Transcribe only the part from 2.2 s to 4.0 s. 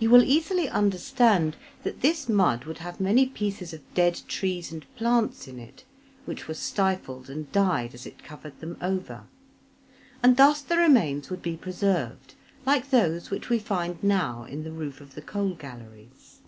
mud would have many pieces of